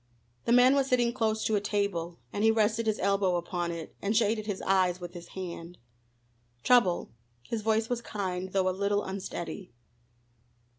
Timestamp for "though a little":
8.51-9.03